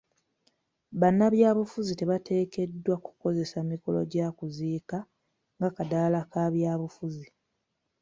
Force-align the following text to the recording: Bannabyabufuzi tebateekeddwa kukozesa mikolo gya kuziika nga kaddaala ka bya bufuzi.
Bannabyabufuzi 0.99 1.91
tebateekeddwa 1.99 2.95
kukozesa 3.05 3.57
mikolo 3.71 3.99
gya 4.11 4.27
kuziika 4.37 4.97
nga 5.57 5.69
kaddaala 5.75 6.19
ka 6.31 6.43
bya 6.53 6.73
bufuzi. 6.81 7.27